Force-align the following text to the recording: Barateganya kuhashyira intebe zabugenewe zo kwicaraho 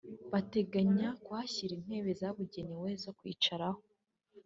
Barateganya 0.31 1.07
kuhashyira 1.23 1.73
intebe 1.79 2.09
zabugenewe 2.19 2.89
zo 3.03 3.11
kwicaraho 3.17 3.79